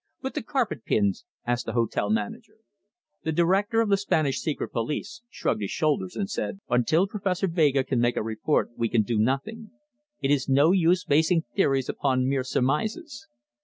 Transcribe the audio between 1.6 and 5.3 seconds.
the hotel manager. The director of the Spanish secret police